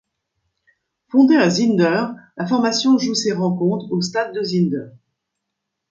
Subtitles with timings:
[1.09, 2.05] Fondé à Zinder,
[2.35, 4.87] la formation joue ses rencontres au Stade de Zinder.